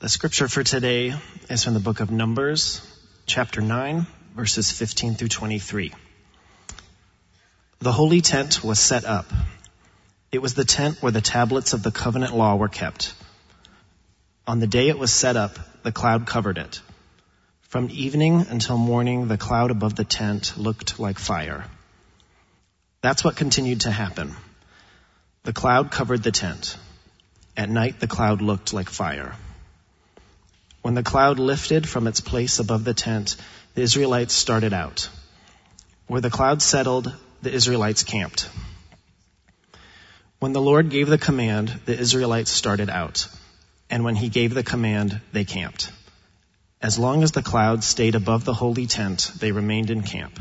[0.00, 1.14] The scripture for today
[1.50, 2.80] is from the book of Numbers,
[3.26, 5.92] chapter 9, verses 15 through 23.
[7.80, 9.26] The holy tent was set up.
[10.32, 13.12] It was the tent where the tablets of the covenant law were kept.
[14.46, 16.80] On the day it was set up, the cloud covered it.
[17.68, 21.66] From evening until morning, the cloud above the tent looked like fire.
[23.02, 24.34] That's what continued to happen.
[25.42, 26.78] The cloud covered the tent.
[27.54, 29.36] At night, the cloud looked like fire.
[30.82, 33.36] When the cloud lifted from its place above the tent,
[33.74, 35.08] the Israelites started out.
[36.06, 38.48] Where the cloud settled, the Israelites camped.
[40.38, 43.28] When the Lord gave the command, the Israelites started out.
[43.90, 45.92] And when he gave the command, they camped.
[46.80, 50.40] As long as the cloud stayed above the holy tent, they remained in camp.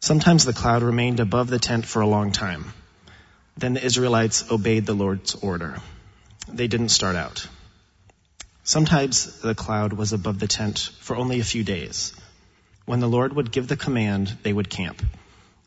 [0.00, 2.72] Sometimes the cloud remained above the tent for a long time.
[3.58, 5.78] Then the Israelites obeyed the Lord's order.
[6.48, 7.46] They didn't start out.
[8.68, 12.12] Sometimes the cloud was above the tent for only a few days.
[12.84, 15.00] When the Lord would give the command, they would camp.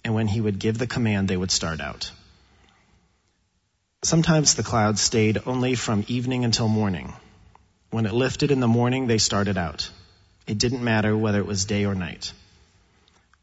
[0.05, 2.11] And when he would give the command, they would start out.
[4.03, 7.11] Sometimes the cloud stayed only from evening until morning.
[7.89, 9.89] When it lifted in the morning, they started out.
[10.45, 12.31] It didn't matter whether it was day or night.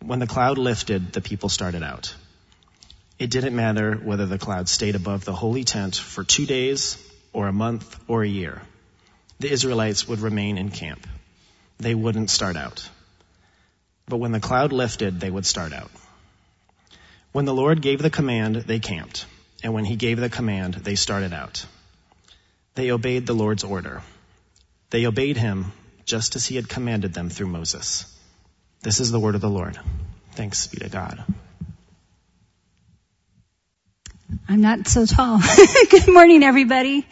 [0.01, 2.15] When the cloud lifted, the people started out.
[3.19, 6.97] It didn't matter whether the cloud stayed above the holy tent for two days
[7.33, 8.63] or a month or a year
[9.39, 11.07] the Israelites would remain in camp.
[11.79, 12.89] They wouldn't start out.
[14.07, 15.91] But when the cloud lifted, they would start out.
[17.33, 19.27] When the Lord gave the command, they camped.
[19.63, 21.67] And when he gave the command, they started out.
[22.75, 24.03] They obeyed the Lord's order.
[24.91, 25.73] They obeyed him
[26.05, 28.07] just as he had commanded them through Moses.
[28.81, 29.79] This is the word of the Lord.
[30.33, 31.23] Thanks be to God.
[34.49, 35.41] I'm not so tall.
[35.91, 37.07] Good morning, everybody.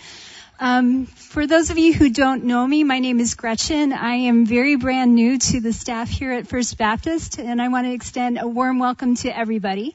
[0.59, 3.93] Um, for those of you who don't know me, my name is Gretchen.
[3.93, 7.87] I am very brand new to the staff here at First Baptist, and I want
[7.87, 9.95] to extend a warm welcome to everybody.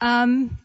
[0.00, 0.56] Um,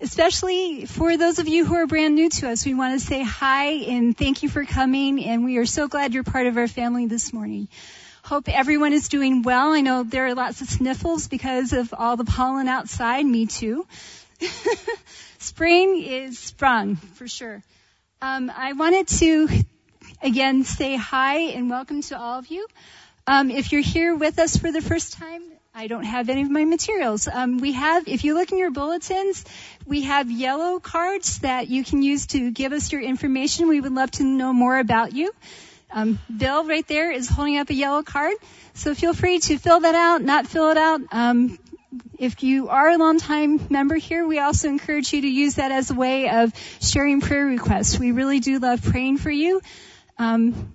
[0.00, 3.24] especially for those of you who are brand new to us, we want to say
[3.24, 6.68] hi and thank you for coming, and we are so glad you're part of our
[6.68, 7.66] family this morning.
[8.22, 9.72] Hope everyone is doing well.
[9.72, 13.26] I know there are lots of sniffles because of all the pollen outside.
[13.26, 13.84] Me too.
[15.38, 17.64] Spring is sprung for sure.
[18.22, 19.46] Um, I wanted to
[20.22, 22.66] again say hi and welcome to all of you.
[23.26, 25.42] Um, if you're here with us for the first time,
[25.74, 27.28] I don't have any of my materials.
[27.28, 29.44] Um, we have, if you look in your bulletins,
[29.84, 33.68] we have yellow cards that you can use to give us your information.
[33.68, 35.32] We would love to know more about you.
[35.90, 38.34] Um, Bill right there is holding up a yellow card,
[38.72, 41.02] so feel free to fill that out, not fill it out.
[41.12, 41.58] Um,
[42.18, 45.90] if you are a long-time member here, we also encourage you to use that as
[45.90, 47.98] a way of sharing prayer requests.
[47.98, 49.60] We really do love praying for you.
[50.18, 50.74] Um,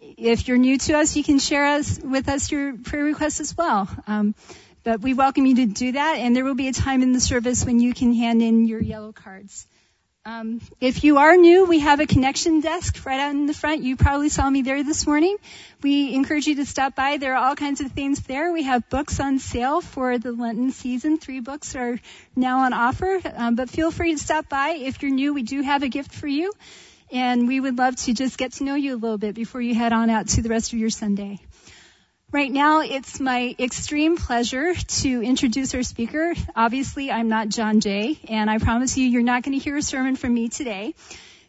[0.00, 3.56] if you're new to us, you can share us with us your prayer requests as
[3.56, 3.88] well.
[4.06, 4.34] Um,
[4.82, 7.20] but we welcome you to do that, and there will be a time in the
[7.20, 9.66] service when you can hand in your yellow cards.
[10.26, 13.82] Um, if you are new, we have a connection desk right out in the front.
[13.82, 15.38] You probably saw me there this morning.
[15.82, 17.16] We encourage you to stop by.
[17.16, 18.52] There are all kinds of things there.
[18.52, 21.16] We have books on sale for the Lenten season.
[21.16, 21.98] Three books are
[22.36, 24.72] now on offer, um, but feel free to stop by.
[24.72, 26.52] If you're new, we do have a gift for you,
[27.10, 29.74] and we would love to just get to know you a little bit before you
[29.74, 31.40] head on out to the rest of your Sunday.
[32.32, 36.32] Right now, it's my extreme pleasure to introduce our speaker.
[36.54, 39.82] Obviously, I'm not John Jay, and I promise you, you're not going to hear a
[39.82, 40.94] sermon from me today.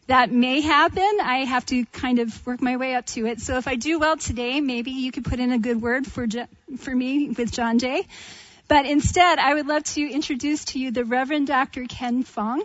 [0.08, 1.18] That may happen.
[1.22, 3.40] I have to kind of work my way up to it.
[3.40, 6.26] So if I do well today, maybe you could put in a good word for
[6.78, 8.04] for me with John Jay.
[8.66, 11.84] But instead, I would love to introduce to you the Reverend Dr.
[11.84, 12.64] Ken Fong.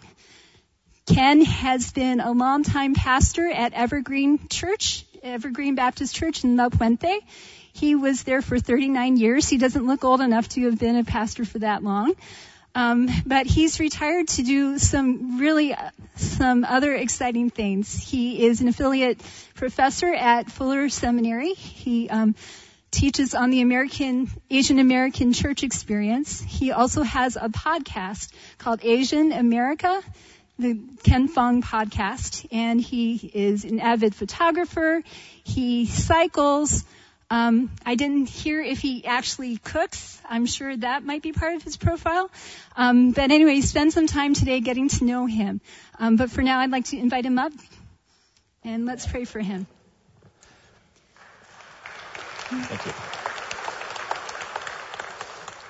[1.06, 7.20] Ken has been a longtime pastor at Evergreen Church, Evergreen Baptist Church in La Puente.
[7.78, 9.48] He was there for 39 years.
[9.48, 12.16] He doesn't look old enough to have been a pastor for that long.
[12.74, 17.96] Um, but he's retired to do some really uh, some other exciting things.
[17.96, 19.22] He is an affiliate
[19.54, 21.54] professor at Fuller Seminary.
[21.54, 22.34] He um,
[22.90, 26.42] teaches on the American Asian American church experience.
[26.42, 30.02] He also has a podcast called Asian America,
[30.58, 35.04] the Ken Fong podcast, and he is an avid photographer.
[35.44, 36.84] He cycles.
[37.30, 40.22] Um, I didn't hear if he actually cooks.
[40.30, 42.32] I'm sure that might be part of his profile.
[42.76, 45.60] Um, but anyway, spend some time today getting to know him.
[46.00, 47.52] Um, but for now, I'd like to invite him up,
[48.64, 49.68] and let's pray for him.
[52.50, 52.94] Thank you.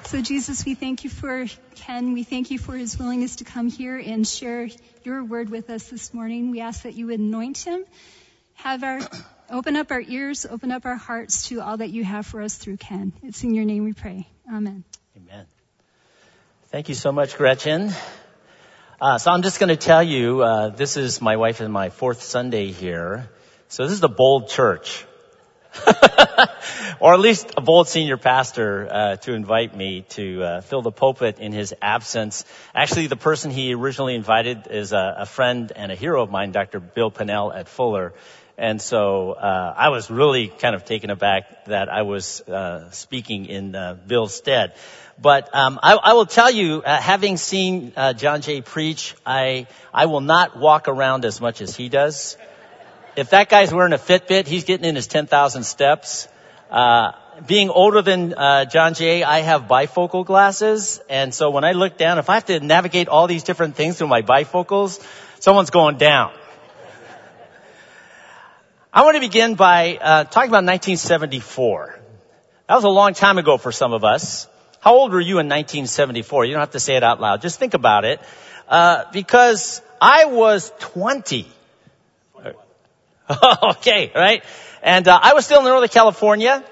[0.06, 2.14] So, Jesus, we thank you for Ken.
[2.14, 4.70] We thank you for his willingness to come here and share
[5.04, 6.52] your word with us this morning.
[6.52, 7.84] We ask that you anoint him
[8.58, 9.00] have our
[9.50, 12.56] open up our ears, open up our hearts to all that you have for us
[12.56, 13.14] through Ken.
[13.24, 14.28] It's in your name we pray.
[14.48, 14.84] Amen.
[15.16, 15.46] Amen.
[16.70, 17.92] Thank you so much, Gretchen.
[19.00, 21.90] Uh, so I'm just going to tell you, uh, this is my wife and my
[21.90, 23.30] fourth Sunday here.
[23.70, 25.06] So this is a bold church.
[27.00, 30.92] or at least a bold senior pastor uh, to invite me to uh, fill the
[30.92, 32.46] pulpit in his absence.
[32.74, 36.52] Actually, the person he originally invited is a, a friend and a hero of mine,
[36.52, 36.80] Dr.
[36.80, 38.14] Bill Pannell at Fuller.
[38.58, 43.46] And so uh, I was really kind of taken aback that I was uh, speaking
[43.46, 44.74] in uh, Bill's stead.
[45.20, 49.68] But um, I, I, will tell you, uh, having seen uh, John Jay preach, I
[49.94, 52.36] I will not walk around as much as he does.
[53.16, 56.28] If that guy's wearing a Fitbit, he's getting in his 10,000 steps.
[56.70, 57.14] Uh,
[57.48, 58.30] being older than
[58.70, 62.46] John Jay, I have bifocal glasses, and so when I look down, if I have
[62.46, 65.04] to navigate all these different things through my bifocals,
[65.40, 66.32] someone's going down.
[68.94, 72.00] I want to begin by uh, talking about 1974.
[72.68, 74.48] That was a long time ago for some of us.
[74.80, 76.46] How old were you in 1974?
[76.46, 77.42] You don't have to say it out loud.
[77.42, 78.22] Just think about it.
[78.68, 81.48] Uh, because I was 20.
[83.64, 84.44] okay, right?
[84.82, 86.64] And uh, I was still in Northern California.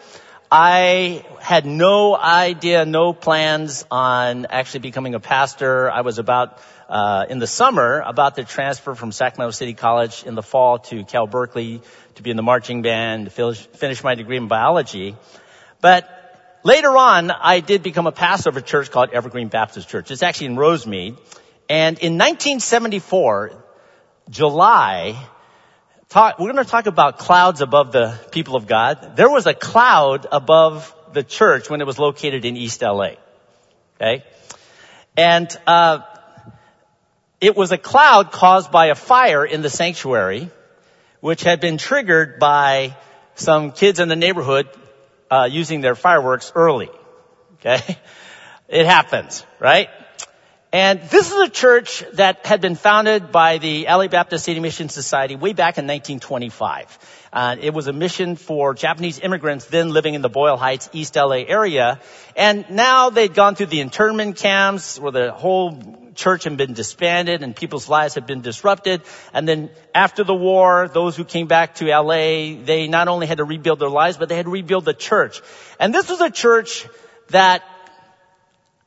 [0.57, 5.91] I had no idea, no plans on actually becoming a pastor.
[5.91, 10.33] I was about uh, in the summer about to transfer from Sacramento City College in
[10.33, 11.81] the fall to Cal Berkeley
[12.13, 15.17] to be in the marching band, to finish my degree in biology.
[15.81, 16.07] But
[16.63, 20.09] later on, I did become a pastor of a church called Evergreen Baptist Church.
[20.09, 21.17] It's actually in Rosemead.
[21.67, 23.61] And in 1974,
[24.29, 25.17] July,
[26.15, 29.17] talk, we're going to talk about clouds above the people of God.
[29.17, 33.15] There was a cloud above the church when it was located in East LA.
[33.95, 34.23] Okay?
[35.17, 35.99] And, uh,
[37.41, 40.49] it was a cloud caused by a fire in the sanctuary,
[41.19, 42.95] which had been triggered by
[43.35, 44.69] some kids in the neighborhood
[45.29, 46.89] uh, using their fireworks early.
[47.55, 47.97] Okay,
[48.69, 49.89] it happens, right?
[50.75, 54.89] And this is a church that had been founded by the LA Baptist City Mission
[54.89, 56.99] Society way back in 1925.
[57.31, 61.15] Uh, it was a mission for Japanese immigrants then living in the Boyle Heights, East
[61.15, 62.01] LA area.
[62.35, 67.41] And now they'd gone through the internment camps where the whole church had been disbanded
[67.41, 69.01] and people's lives had been disrupted.
[69.31, 73.37] And then after the war, those who came back to LA, they not only had
[73.37, 75.41] to rebuild their lives, but they had to rebuild the church.
[75.79, 76.85] And this was a church
[77.29, 77.63] that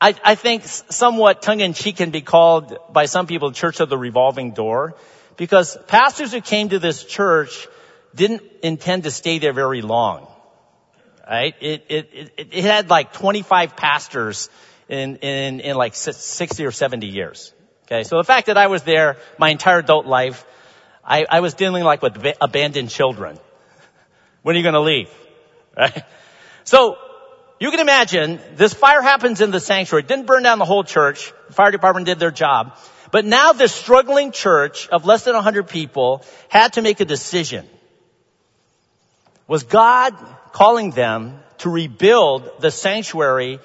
[0.01, 4.51] I, I think somewhat tongue-in-cheek can be called by some people Church of the Revolving
[4.51, 4.95] Door
[5.35, 7.67] because pastors who came to this church
[8.15, 10.27] didn't intend to stay there very long.
[11.29, 11.53] Right?
[11.59, 14.49] It, it, it, it had like 25 pastors
[14.87, 17.53] in, in, in like 60 or 70 years.
[17.83, 18.03] Okay.
[18.03, 20.45] So the fact that I was there my entire adult life,
[21.03, 23.37] I, I was dealing like with abandoned children.
[24.43, 25.09] When are you going to leave?
[25.77, 26.03] Right?
[26.65, 26.97] So
[27.59, 30.03] you can imagine this fire happens in the sanctuary.
[30.03, 31.33] It didn't burn down the whole church.
[31.47, 32.77] The fire department did their job.
[33.11, 37.67] But now this struggling church of less than 100 people had to make a decision.
[39.47, 40.13] Was God
[40.53, 43.59] calling them to rebuild the sanctuary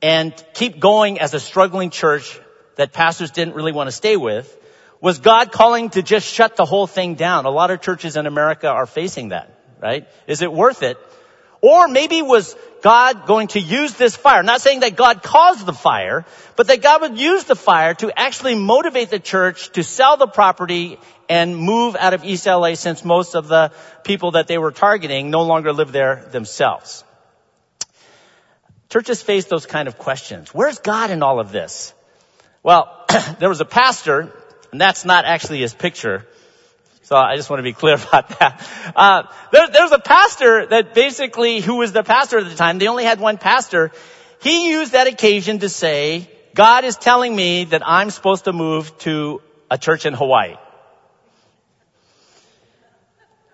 [0.00, 2.40] and keep going as a struggling church
[2.76, 4.56] that pastors didn't really want to stay with?
[5.02, 7.44] Was God calling to just shut the whole thing down?
[7.44, 10.08] A lot of churches in America are facing that, right?
[10.26, 10.98] Is it worth it
[11.60, 14.42] or maybe was God going to use this fire?
[14.42, 18.16] Not saying that God caused the fire, but that God would use the fire to
[18.18, 20.98] actually motivate the church to sell the property
[21.28, 23.72] and move out of East LA since most of the
[24.04, 27.04] people that they were targeting no longer live there themselves.
[28.88, 30.54] Churches face those kind of questions.
[30.54, 31.92] Where's God in all of this?
[32.62, 33.04] Well,
[33.40, 34.32] there was a pastor,
[34.70, 36.26] and that's not actually his picture.
[37.06, 38.68] So I just want to be clear about that.
[38.96, 39.22] Uh,
[39.52, 43.04] there, there's a pastor that basically, who was the pastor at the time, they only
[43.04, 43.92] had one pastor.
[44.40, 48.98] He used that occasion to say, God is telling me that I'm supposed to move
[48.98, 50.56] to a church in Hawaii.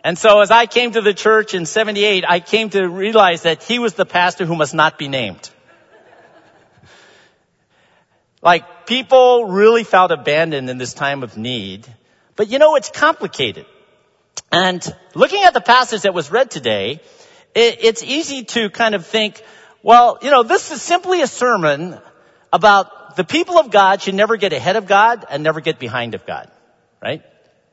[0.03, 3.63] And so as I came to the church in 78, I came to realize that
[3.63, 5.51] he was the pastor who must not be named.
[8.41, 11.87] Like people really felt abandoned in this time of need.
[12.37, 13.67] But you know, it's complicated.
[14.51, 14.85] And
[15.15, 17.01] looking at the passage that was read today,
[17.55, 19.43] it, it's easy to kind of think,
[19.83, 21.99] well, you know, this is simply a sermon
[22.53, 26.15] about the people of God should never get ahead of God and never get behind
[26.15, 26.51] of God.
[27.03, 27.23] Right?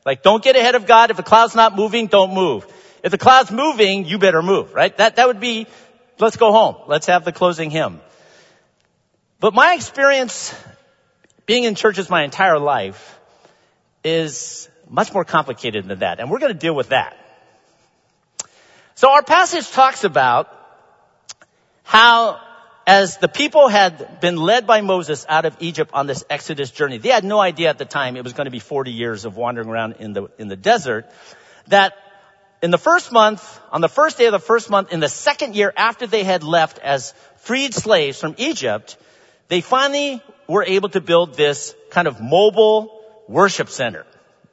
[0.05, 1.11] Like don't get ahead of God.
[1.11, 2.65] If the cloud's not moving, don't move.
[3.03, 4.95] If the cloud's moving, you better move, right?
[4.97, 5.67] That, that would be,
[6.17, 6.75] let's go home.
[6.87, 8.01] Let's have the closing hymn.
[9.39, 10.53] But my experience
[11.45, 13.18] being in churches my entire life
[14.03, 16.19] is much more complicated than that.
[16.19, 17.17] And we're going to deal with that.
[18.95, 20.53] So our passage talks about
[21.83, 22.41] how
[22.85, 26.97] as the people had been led by Moses out of Egypt on this Exodus journey,
[26.97, 29.37] they had no idea at the time it was going to be 40 years of
[29.37, 31.09] wandering around in the, in the desert,
[31.67, 31.93] that
[32.61, 35.55] in the first month, on the first day of the first month, in the second
[35.55, 38.97] year after they had left as freed slaves from Egypt,
[39.47, 42.98] they finally were able to build this kind of mobile
[43.29, 44.05] worship center,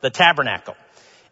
[0.02, 0.76] the tabernacle.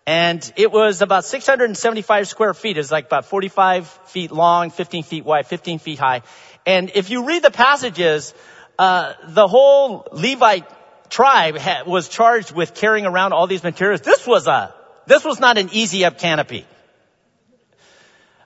[0.06, 2.76] And it was about 675 square feet.
[2.76, 6.22] It's like about 45 feet long, 15 feet wide, 15 feet high.
[6.66, 8.34] And if you read the passages,
[8.78, 10.66] uh, the whole Levite
[11.10, 14.00] tribe was charged with carrying around all these materials.
[14.00, 14.74] This was a,
[15.06, 16.66] this was not an easy up canopy.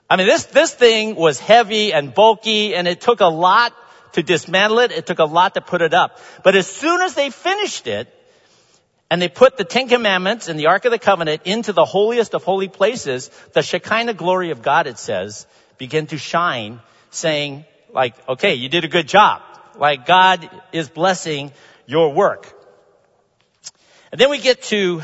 [0.09, 3.73] I mean, this, this thing was heavy and bulky and it took a lot
[4.13, 4.91] to dismantle it.
[4.91, 6.19] It took a lot to put it up.
[6.43, 8.13] But as soon as they finished it,
[9.09, 12.35] and they put the Ten Commandments and the Ark of the Covenant into the holiest
[12.35, 15.47] of holy places, the Shekinah glory of God, it says,
[15.77, 19.41] began to shine, saying, like, okay, you did a good job.
[19.75, 21.51] Like, God is blessing
[21.87, 22.53] your work.
[24.11, 25.01] And then we get to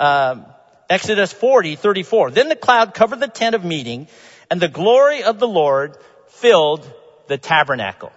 [0.00, 0.46] um,
[0.88, 2.30] Exodus 40, 34.
[2.30, 4.08] Then the cloud covered the tent of meeting,
[4.50, 5.96] and the glory of the Lord
[6.28, 6.90] filled
[7.28, 8.12] the tabernacle.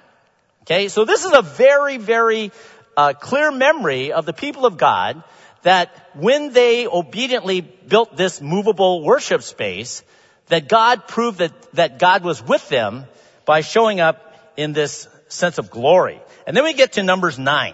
[0.63, 2.51] Okay, so this is a very, very
[2.97, 5.23] uh, clear memory of the people of God
[5.63, 10.03] that when they obediently built this movable worship space,
[10.47, 13.05] that God proved that, that God was with them
[13.45, 16.21] by showing up in this sense of glory.
[16.45, 17.73] And then we get to Numbers 9.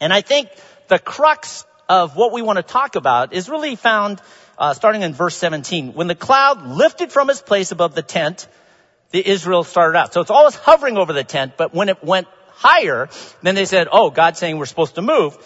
[0.00, 0.48] And I think
[0.88, 4.20] the crux of what we want to talk about is really found
[4.58, 5.92] uh, starting in verse 17.
[5.92, 8.48] When the cloud lifted from its place above the tent,
[9.10, 10.12] the Israel started out.
[10.12, 13.08] So it's always hovering over the tent, but when it went higher,
[13.42, 15.36] then they said, oh, God's saying we're supposed to move.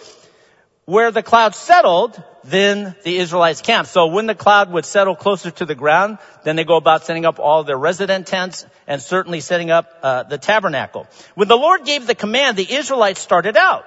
[0.85, 3.91] Where the cloud settled, then the Israelites camped.
[3.91, 7.25] So when the cloud would settle closer to the ground, then they go about setting
[7.25, 11.07] up all their resident tents and certainly setting up uh, the tabernacle.
[11.35, 13.85] When the Lord gave the command, the Israelites started out.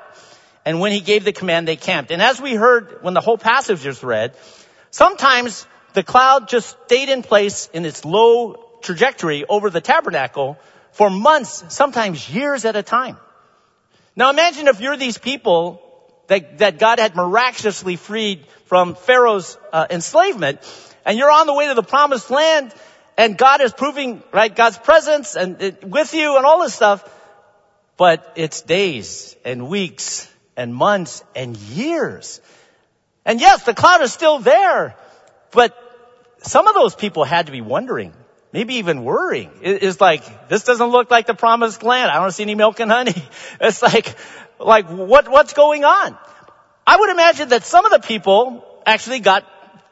[0.63, 2.11] And when he gave the command, they camped.
[2.11, 4.35] And as we heard when the whole passage was read,
[4.91, 10.57] sometimes the cloud just stayed in place in its low trajectory over the tabernacle
[10.95, 13.17] for months, sometimes years at a time.
[14.15, 15.81] Now imagine if you're these people
[16.27, 20.59] that, that God had miraculously freed from Pharaoh's uh, enslavement,
[21.05, 22.73] and you're on the way to the promised land,
[23.17, 27.03] and God is proving, right, God's presence and uh, with you and all this stuff,
[27.97, 32.39] but it's days and weeks and months and years.
[33.25, 34.95] And yes, the cloud is still there,
[35.51, 35.75] but
[36.41, 38.13] some of those people had to be wondering,
[38.51, 39.51] maybe even worrying.
[39.61, 42.11] It's like, this doesn't look like the promised land.
[42.11, 43.23] I don't see any milk and honey.
[43.59, 44.15] It's like,
[44.59, 46.17] like what, what's going on?
[46.87, 49.45] I would imagine that some of the people actually got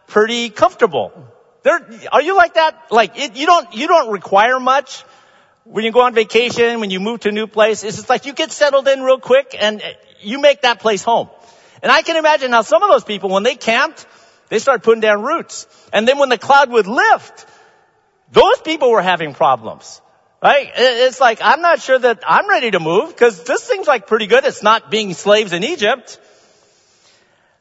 [0.07, 1.11] pretty comfortable.
[1.63, 1.79] They're,
[2.11, 2.91] are you like that?
[2.91, 5.03] Like it, you don't, you don't require much
[5.63, 7.83] when you go on vacation, when you move to a new place.
[7.83, 9.81] It's just like you get settled in real quick and
[10.21, 11.29] you make that place home.
[11.81, 14.05] And I can imagine how some of those people, when they camped,
[14.49, 15.67] they started putting down roots.
[15.91, 17.45] And then when the cloud would lift,
[18.33, 20.01] those people were having problems.
[20.41, 20.69] Right?
[20.75, 24.27] It's like, I'm not sure that I'm ready to move because this seems like pretty
[24.27, 24.43] good.
[24.43, 26.19] It's not being slaves in Egypt.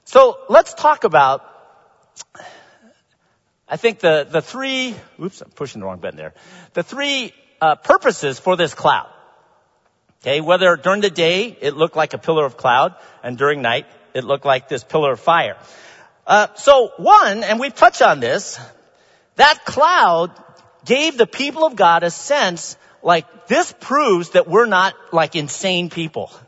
[0.05, 1.45] So let's talk about,
[3.69, 6.35] I think the, the three, oops, I'm pushing the wrong button there.
[6.73, 9.09] The three uh, purposes for this cloud.
[10.23, 13.87] Okay, whether during the day it looked like a pillar of cloud and during night
[14.13, 15.57] it looked like this pillar of fire.
[16.27, 18.59] Uh, so one, and we've touched on this,
[19.37, 20.33] that cloud
[20.85, 25.91] gave the people of God a sense like this proves that we're not like insane
[25.91, 26.31] people.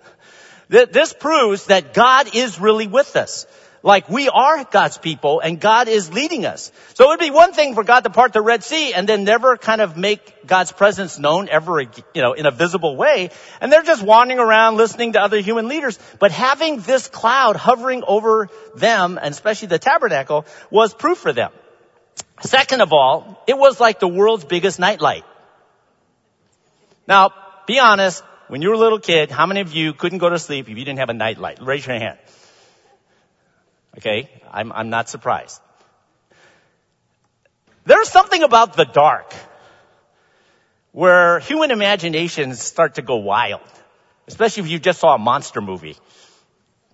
[0.69, 3.47] This proves that God is really with us.
[3.85, 6.73] Like we are God's people and God is leading us.
[6.95, 9.25] So it would be one thing for God to part the Red Sea and then
[9.25, 13.29] never kind of make God's presence known ever, you know, in a visible way.
[13.61, 15.99] And they're just wandering around listening to other human leaders.
[16.19, 21.53] But having this cloud hovering over them and especially the tabernacle was proof for them.
[22.43, 25.25] Second of all, it was like the world's biggest nightlight.
[27.07, 27.31] Now,
[27.67, 30.39] be honest, when you were a little kid, how many of you couldn't go to
[30.39, 31.59] sleep if you didn't have a nightlight?
[31.63, 32.19] Raise your hand.
[33.97, 35.61] Okay, I'm, I'm not surprised.
[37.87, 39.33] There's something about the dark
[40.93, 43.61] where human imaginations start to go wild,
[44.27, 45.97] especially if you just saw a monster movie.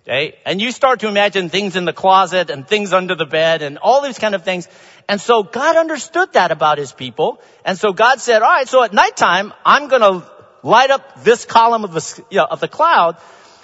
[0.03, 0.37] Okay?
[0.45, 3.77] And you start to imagine things in the closet and things under the bed and
[3.77, 4.67] all these kind of things.
[5.11, 7.41] And so God understood that about his people.
[7.65, 10.25] And so God said, all right, so at nighttime, I'm going to
[10.63, 13.17] light up this column of the, you know, of the cloud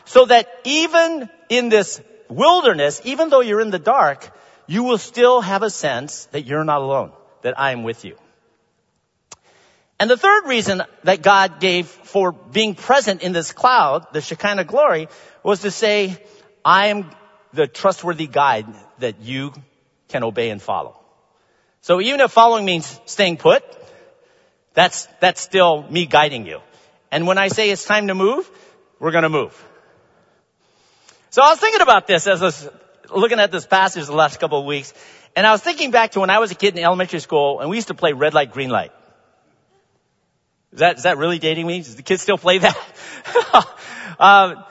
[0.03, 4.29] so that even in this wilderness, even though you're in the dark,
[4.67, 7.13] you will still have a sense that you're not alone,
[7.43, 8.17] that I am with you.
[10.01, 14.65] And the third reason that God gave for being present in this cloud, the Shekinah
[14.65, 15.07] glory,
[15.43, 16.21] was to say,
[16.65, 17.09] I am
[17.53, 18.67] the trustworthy guide
[18.99, 19.53] that you
[20.09, 21.06] can obey and follow.
[21.87, 23.63] So even if following means staying put,
[24.73, 26.59] that's, that's still me guiding you.
[27.13, 28.51] And when I say it's time to move,
[28.99, 29.55] we're gonna move.
[31.29, 32.69] So I was thinking about this as I was
[33.09, 34.93] looking at this passage the last couple of weeks,
[35.33, 37.69] and I was thinking back to when I was a kid in elementary school and
[37.69, 38.91] we used to play red light, green light.
[40.73, 41.77] Is that, is that really dating me?
[41.77, 42.75] Does the kids still play that?
[44.19, 44.61] um,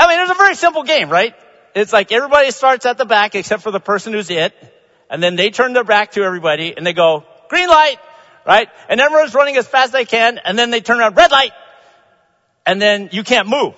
[0.00, 1.32] I mean, it's a very simple game, right?
[1.76, 4.52] It's like everybody starts at the back except for the person who's it,
[5.10, 7.96] and then they turn their back to everybody and they go, green light,
[8.46, 8.68] right?
[8.88, 11.52] And everyone's running as fast as they can, and then they turn around, red light,
[12.64, 13.74] and then you can't move.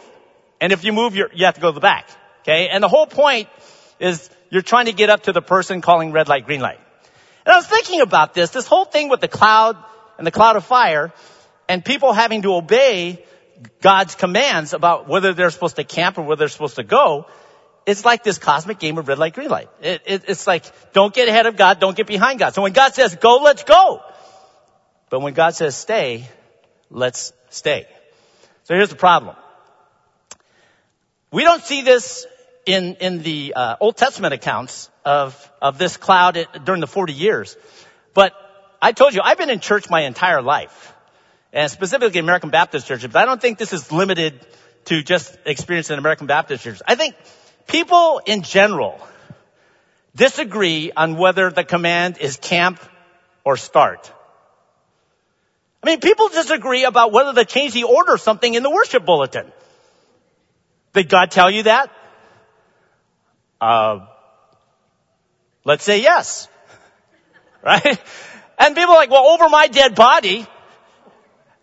[0.60, 2.08] And if you move, you have to go to the back.
[2.42, 2.68] Okay?
[2.68, 3.48] And the whole point
[4.00, 6.80] is you're trying to get up to the person calling red light, green light.
[7.44, 9.76] And I was thinking about this, this whole thing with the cloud
[10.16, 11.12] and the cloud of fire,
[11.68, 13.24] and people having to obey
[13.80, 17.26] God's commands about whether they're supposed to camp or whether they're supposed to go,
[17.88, 19.70] it's like this cosmic game of red light, green light.
[19.80, 22.54] It, it, it's like, don't get ahead of God, don't get behind God.
[22.54, 24.02] So when God says go, let's go.
[25.08, 26.28] But when God says stay,
[26.90, 27.86] let's stay.
[28.64, 29.36] So here's the problem.
[31.32, 32.26] We don't see this
[32.66, 37.56] in, in the uh, Old Testament accounts of, of this cloud during the 40 years.
[38.12, 38.34] But
[38.82, 40.92] I told you, I've been in church my entire life.
[41.54, 43.10] And specifically American Baptist churches.
[43.10, 44.46] But I don't think this is limited
[44.84, 46.82] to just experience in American Baptist churches.
[46.86, 47.14] I think
[47.68, 49.00] people in general
[50.16, 52.80] disagree on whether the command is camp
[53.44, 54.12] or start.
[55.82, 59.06] I mean, people disagree about whether to change the order of something in the worship
[59.06, 59.46] bulletin.
[60.92, 61.90] Did God tell you that?
[63.60, 64.06] Uh,
[65.64, 66.48] let's say yes.
[67.60, 68.00] Right?
[68.56, 70.46] And people are like, well, over my dead body.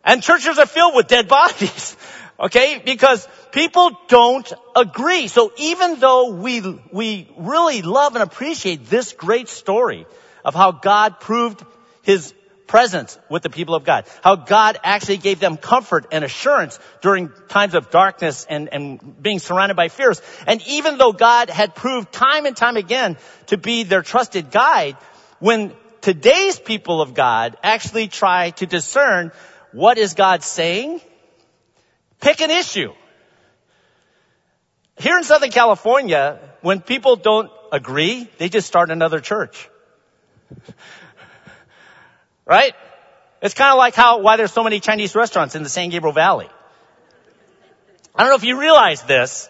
[0.04, 1.96] And churches are filled with dead bodies.
[2.38, 2.82] Okay?
[2.84, 3.26] Because
[3.56, 5.30] people don't agree.
[5.30, 6.60] So even though we,
[6.92, 10.06] we really love and appreciate this great story
[10.44, 11.64] of how God proved
[12.04, 12.34] his
[12.68, 14.08] presence with the people of God.
[14.24, 19.40] How God actually gave them comfort and assurance during times of darkness and, and being
[19.40, 20.22] surrounded by fears.
[20.46, 23.16] And even though God had proved time and time again
[23.48, 24.98] to be their trusted guide,
[25.40, 29.32] when today's people of God actually try to discern
[29.72, 31.00] what is God saying,
[32.20, 32.92] pick an issue.
[34.98, 39.70] Here in Southern California, when people don't agree, they just start another church.
[42.46, 42.76] Right?
[43.42, 46.14] It's kind of like how, why there's so many Chinese restaurants in the San Gabriel
[46.14, 46.48] Valley.
[48.14, 49.50] I don't know if you realize this.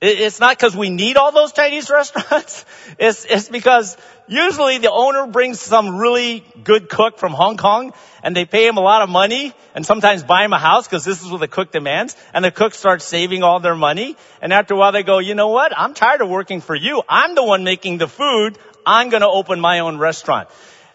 [0.00, 2.64] It's not because we need all those Chinese restaurants.
[2.98, 3.96] It's, it's because
[4.28, 8.76] usually the owner brings some really good cook from Hong Kong and they pay him
[8.76, 11.48] a lot of money and sometimes buy him a house because this is what the
[11.48, 12.14] cook demands.
[12.32, 14.16] And the cook starts saving all their money.
[14.40, 15.76] And after a while they go, you know what?
[15.76, 17.02] I'm tired of working for you.
[17.08, 18.56] I'm the one making the food.
[18.86, 20.48] I'm going to open my own restaurant.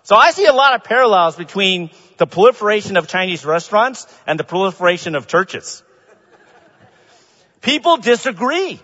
[0.04, 4.44] So I see a lot of parallels between the proliferation of Chinese restaurants and the
[4.46, 5.84] proliferation of churches.
[7.62, 8.80] People disagree.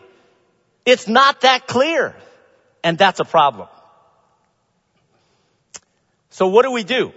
[0.85, 2.15] It's not that clear.
[2.83, 3.67] And that's a problem.
[6.29, 7.11] So what do we do?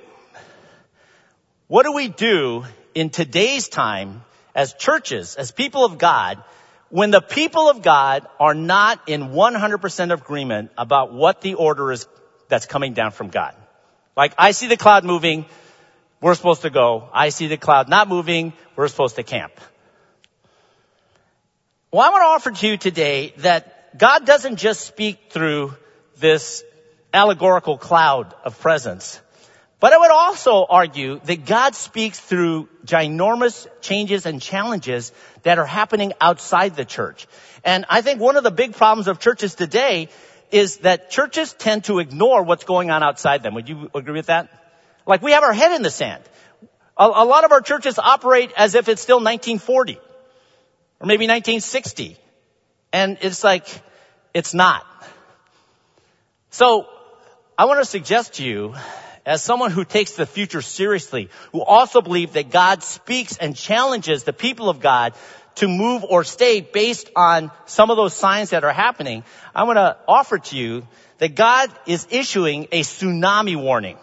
[1.69, 6.43] What do we do in today's time as churches, as people of God,
[6.91, 12.07] when the people of God are not in 100% agreement about what the order is
[12.49, 13.55] that's coming down from God?
[14.17, 15.47] Like, I see the cloud moving,
[16.21, 17.09] we're supposed to go.
[17.13, 19.53] I see the cloud not moving, we're supposed to camp.
[21.95, 25.77] Well, I want to offer to you today that God doesn't just speak through
[26.17, 26.65] this
[27.13, 29.21] allegorical cloud of presence,
[29.79, 35.67] but I would also argue that God speaks through ginormous changes and challenges that are
[35.67, 37.27] happening outside the church.
[37.63, 40.09] And I think one of the big problems of churches today
[40.51, 43.53] is that churches tend to ignore what's going on outside them.
[43.53, 44.49] Would you agree with that?
[45.07, 46.23] Like we have our head in the sand.
[46.97, 49.99] A, a lot of our churches operate as if it's still 1940
[51.03, 52.17] or maybe 1960.
[52.93, 53.67] And it's like,
[54.33, 54.87] it's not.
[56.51, 56.87] So
[57.59, 58.75] I want to suggest to you
[59.27, 64.23] as someone who takes the future seriously, who also believes that God speaks and challenges
[64.23, 65.15] the people of God
[65.57, 69.79] to move or stay based on some of those signs that are happening, I want
[69.79, 70.87] to offer to you
[71.19, 73.97] that God is issuing a tsunami warning.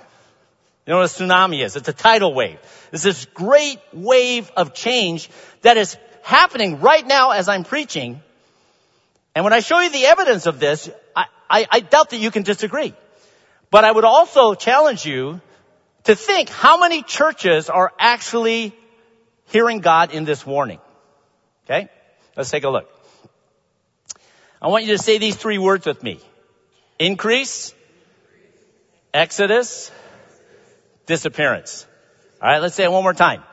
[0.86, 1.76] You know what a tsunami is?
[1.76, 2.60] It's a tidal wave.
[2.92, 5.30] It's this great wave of change
[5.62, 8.22] that is happening right now as I'm preaching.
[9.36, 12.32] And when I show you the evidence of this, I, I, I doubt that you
[12.32, 12.94] can disagree.
[13.72, 15.42] But I would also challenge you
[16.06, 18.76] to think how many churches are actually
[19.48, 20.80] hearing God in this warning.
[21.66, 21.90] Okay?
[22.36, 22.90] Let's take a look.
[24.62, 26.20] I want you to say these three words with me.
[26.98, 27.74] Increase,
[29.14, 29.92] Exodus,
[31.06, 31.86] disappearance.
[32.42, 33.44] Alright, let's say it one more time.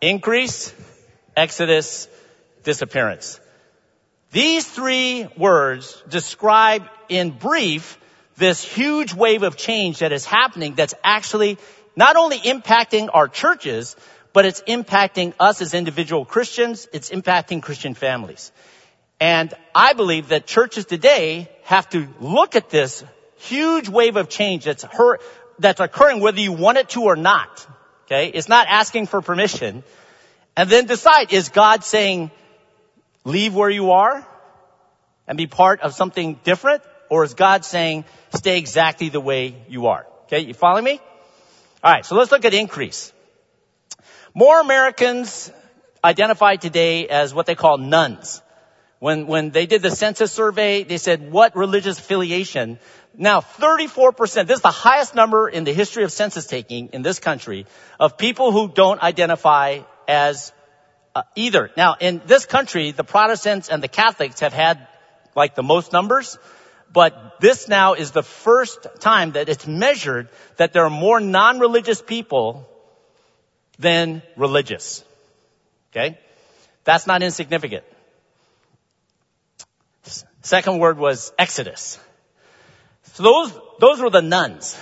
[0.00, 0.74] Increase,
[1.36, 2.08] Exodus,
[2.64, 3.38] disappearance.
[4.32, 7.98] These three words describe in brief
[8.36, 11.58] this huge wave of change that is happening that's actually
[11.94, 13.96] not only impacting our churches,
[14.32, 16.86] but it's impacting us as individual Christians.
[16.92, 18.52] It's impacting Christian families.
[19.18, 23.02] And I believe that churches today have to look at this
[23.36, 24.84] huge wave of change that's,
[25.58, 27.66] that's occurring whether you want it to or not.
[28.04, 28.28] Okay?
[28.28, 29.82] It's not asking for permission.
[30.56, 32.30] And then decide, is God saying,
[33.24, 34.26] leave where you are
[35.28, 36.82] and be part of something different?
[37.10, 40.06] Or is God saying, stay exactly the way you are?
[40.24, 41.00] Okay, you follow me?
[41.84, 43.12] Alright, so let's look at increase.
[44.34, 45.52] More Americans
[46.02, 48.42] identify today as what they call nones.
[48.98, 52.78] When, when they did the census survey, they said, what religious affiliation?
[53.14, 57.18] Now, 34%, this is the highest number in the history of census taking in this
[57.18, 57.66] country
[58.00, 60.52] of people who don't identify as
[61.14, 61.70] uh, either.
[61.76, 64.86] Now, in this country, the Protestants and the Catholics have had
[65.34, 66.38] like the most numbers,
[66.92, 72.00] but this now is the first time that it's measured that there are more non-religious
[72.00, 72.68] people
[73.78, 75.04] than religious.
[75.92, 76.18] Okay?
[76.84, 77.84] That's not insignificant.
[80.42, 81.98] Second word was Exodus.
[83.14, 84.78] So those, those were the nones.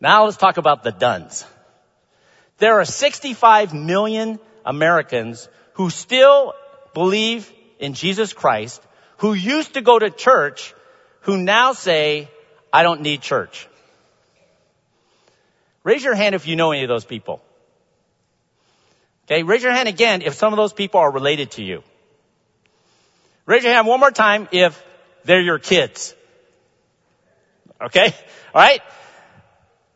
[0.00, 1.44] Now let's talk about the dones.
[2.58, 6.54] There are 65 million Americans who still
[6.92, 8.82] believe in Jesus Christ,
[9.18, 10.74] who used to go to church,
[11.20, 12.28] who now say,
[12.72, 13.68] I don't need church.
[15.84, 17.40] Raise your hand if you know any of those people.
[19.26, 21.82] Okay, raise your hand again if some of those people are related to you.
[23.46, 24.82] Raise your hand one more time if
[25.24, 26.14] they're your kids.
[27.80, 28.14] Okay?
[28.54, 28.80] Alright?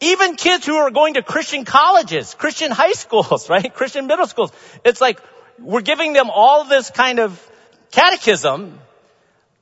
[0.03, 3.73] Even kids who are going to Christian colleges, Christian high schools, right?
[3.73, 4.53] Christian middle schools.
[4.85, 5.21] It's like
[5.59, 7.41] we're giving them all this kind of
[7.93, 8.79] catechism,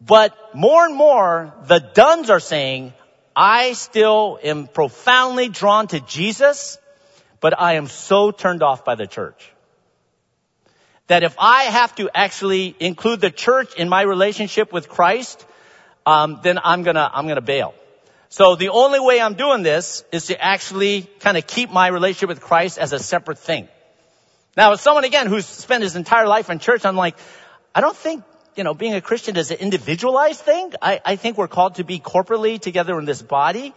[0.01, 2.95] but more and more the dones are saying,
[3.37, 6.79] I still am profoundly drawn to Jesus,
[7.41, 9.53] but I am so turned off by the church
[11.09, 15.45] that if I have to actually include the church in my relationship with Christ,
[16.07, 17.75] um, then I'm gonna I'm gonna bail.
[18.33, 22.29] So the only way I'm doing this is to actually kind of keep my relationship
[22.29, 23.67] with Christ as a separate thing.
[24.57, 27.17] Now, as someone again who's spent his entire life in church, I'm like,
[27.75, 28.23] I don't think
[28.55, 30.73] you know being a Christian is an individualized thing.
[30.81, 33.75] I, I think we're called to be corporately together in this body.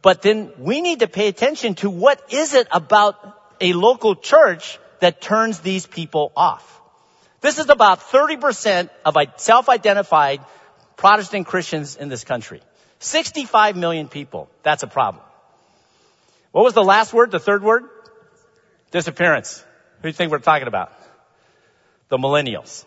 [0.00, 4.78] But then we need to pay attention to what is it about a local church
[5.00, 6.80] that turns these people off.
[7.42, 10.40] This is about 30% of self-identified
[10.96, 12.62] Protestant Christians in this country.
[13.00, 14.48] 65 million people.
[14.62, 15.24] That's a problem.
[16.52, 17.30] What was the last word?
[17.30, 17.84] The third word?
[18.90, 19.64] Disappearance.
[19.98, 20.92] Who do you think we're talking about?
[22.08, 22.84] The millennials.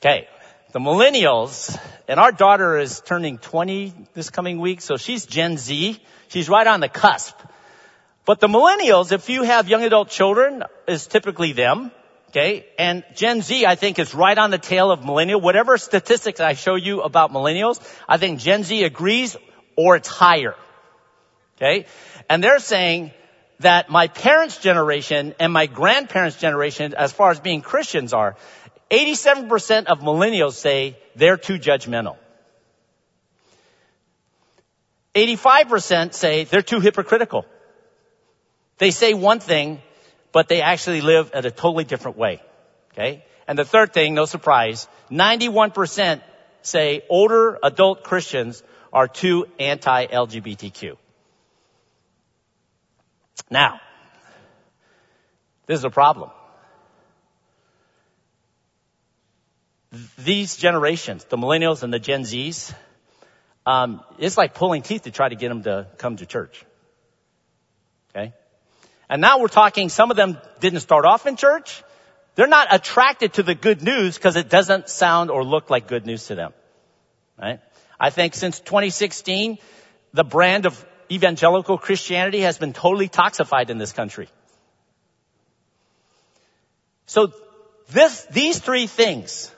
[0.00, 0.28] Okay.
[0.72, 5.98] The millennials, and our daughter is turning 20 this coming week, so she's Gen Z.
[6.28, 7.34] She's right on the cusp
[8.28, 11.90] but the millennials, if you have young adult children, is typically them.
[12.28, 12.66] Okay.
[12.78, 15.40] And Gen Z, I think, is right on the tail of millennial.
[15.40, 19.36] Whatever statistics I show you about millennials, I think Gen Z agrees
[19.76, 20.54] or it's higher.
[21.56, 21.86] Okay.
[22.28, 23.12] And they're saying
[23.60, 28.36] that my parents' generation and my grandparents' generation, as far as being Christians are,
[28.90, 32.16] 87% of millennials say they're too judgmental.
[35.14, 37.44] 85% say they're too hypocritical.
[38.78, 39.82] They say one thing,
[40.32, 42.42] but they actually live at a totally different way.
[42.92, 43.24] Okay?
[43.46, 46.20] And the third thing, no surprise, 91%
[46.62, 48.62] say older adult Christians
[48.92, 50.96] are too anti-LGBTQ.
[53.50, 53.80] Now,
[55.66, 56.30] this is a problem.
[60.18, 62.74] These generations, the millennials and the Gen Zs,
[63.64, 66.64] um, it's like pulling teeth to try to get them to come to church.
[68.10, 68.34] Okay?
[69.08, 71.82] And now we're talking, some of them didn't start off in church.
[72.34, 76.06] They're not attracted to the good news because it doesn't sound or look like good
[76.06, 76.52] news to them.
[77.40, 77.60] Right?
[77.98, 79.58] I think since 2016,
[80.12, 84.28] the brand of evangelical Christianity has been totally toxified in this country.
[87.06, 87.32] So
[87.90, 89.50] this, these three things,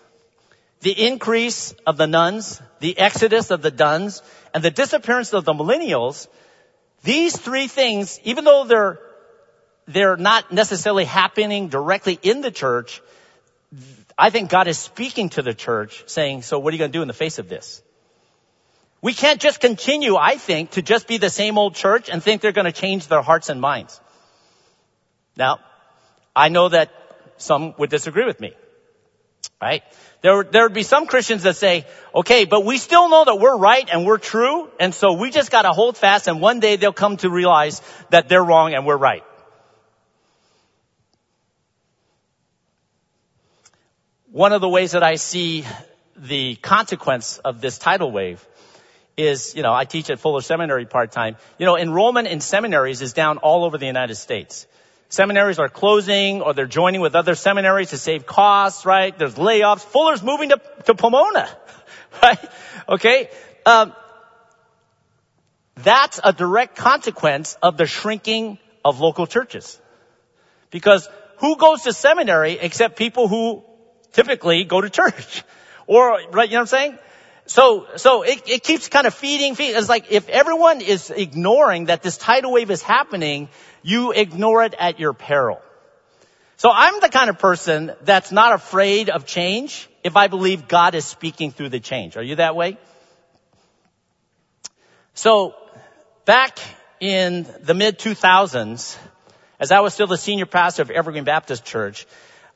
[0.81, 4.23] the increase of the nones, the exodus of the dones,
[4.55, 6.29] and the disappearance of the millennials,
[7.03, 8.99] these three things, even though they're,
[9.93, 13.03] they're not necessarily happening directly in the church,
[14.19, 16.99] I think God is speaking to the church saying, so what are you going to
[16.99, 17.83] do in the face of this?
[19.03, 22.43] We can't just continue, I think, to just be the same old church and think
[22.43, 23.99] they're going to change their hearts and minds.
[25.37, 25.61] Now,
[26.37, 26.91] I know that
[27.39, 28.53] some would disagree with me,
[29.61, 29.83] right?
[30.21, 33.57] There, there would be some Christians that say, okay, but we still know that we're
[33.57, 36.93] right and we're true, and so we just gotta hold fast and one day they'll
[36.93, 39.25] come to realize that they're wrong and we're right.
[44.33, 45.65] One of the ways that I see
[46.15, 48.47] the consequence of this tidal wave
[49.17, 51.37] is, you know, I teach at Fuller Seminary part-time.
[51.59, 54.69] You know, enrollment in seminaries is down all over the United States.
[55.09, 59.19] Seminaries are closing or they're joining with other seminaries to save costs, right?
[59.19, 59.81] There's layoffs.
[59.81, 61.49] Fuller's moving to, to Pomona,
[62.23, 62.39] right?
[62.89, 63.31] Okay.
[63.67, 63.93] Um,
[65.75, 69.81] that's a direct consequence of the shrinking of local churches.
[70.71, 73.65] Because who goes to seminary except people who
[74.13, 75.45] typically go to church?
[75.87, 76.99] Or, right, you know what I'm saying?
[77.47, 79.75] So, so it, it keeps kind of feeding, feeding.
[79.77, 83.49] It's like if everyone is ignoring that this tidal wave is happening,
[83.83, 85.61] you ignore it at your peril.
[86.59, 90.95] So I'm the kind of person that's not afraid of change if I believe God
[90.95, 92.17] is speaking through the change.
[92.17, 92.79] Are you that way?
[95.15, 95.55] So
[96.25, 96.59] back
[97.01, 98.97] in the mid 2000s,
[99.59, 102.07] as I was still the senior pastor of Evergreen Baptist Church,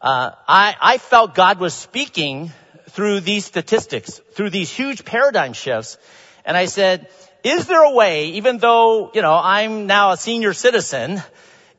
[0.04, 2.52] uh, I, I felt God was speaking
[2.90, 5.96] through these statistics, through these huge paradigm shifts.
[6.44, 7.08] And I said,
[7.42, 11.22] is there a way, even though, you know, I'm now a senior citizen,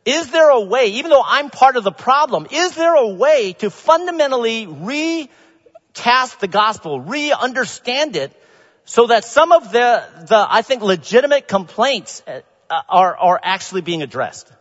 [0.05, 3.53] is there a way, even though I'm part of the problem, is there a way
[3.59, 8.33] to fundamentally recast the gospel, re-understand it,
[8.85, 12.41] so that some of the, the, I think, legitimate complaints uh,
[12.89, 14.51] are, are actually being addressed?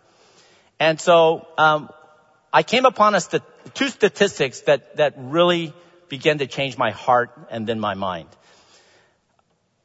[0.79, 1.89] And so, um,
[2.55, 3.43] I came upon a st-
[3.75, 5.73] two statistics that, that really
[6.09, 8.29] began to change my heart and then my mind.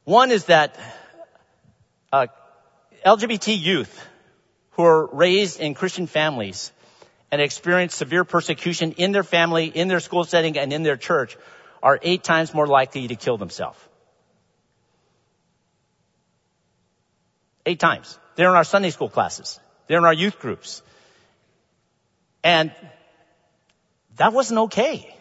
[0.04, 0.78] One is that
[2.12, 2.26] uh,
[3.04, 4.06] LGBT youth
[4.72, 6.72] who are raised in Christian families
[7.30, 11.36] and experience severe persecution in their family, in their school setting, and in their church
[11.82, 13.78] are eight times more likely to kill themselves.
[17.66, 18.18] Eight times.
[18.36, 19.60] They're in our Sunday school classes.
[19.86, 20.82] They're in our youth groups.
[22.42, 22.72] And
[24.20, 25.16] that wasn't okay.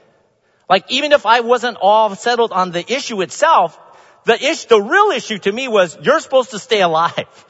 [0.70, 3.80] Like even if I wasn't all settled on the issue itself,
[4.26, 7.46] the issue, the real issue to me was you're supposed to stay alive.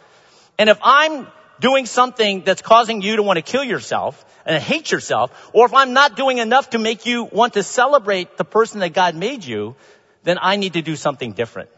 [0.59, 1.25] And if I'm
[1.59, 5.73] doing something that's causing you to want to kill yourself and hate yourself, or if
[5.73, 9.43] I'm not doing enough to make you want to celebrate the person that God made
[9.43, 9.75] you,
[10.23, 11.71] then I need to do something different.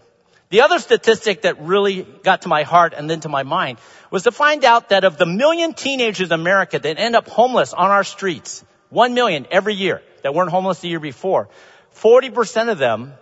[0.49, 3.77] The other statistic that really got to my heart and then to my mind
[4.11, 7.71] was to find out that of the million teenagers in America that end up homeless
[7.71, 11.49] on our streets, one million every year, that weren't homeless the year before.
[11.95, 13.13] 40% of them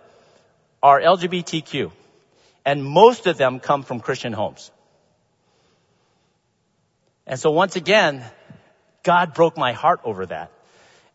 [0.82, 1.90] are LGBTQ.
[2.66, 4.70] And most of them come from Christian homes.
[7.26, 8.22] And so once again,
[9.02, 10.50] God broke my heart over that.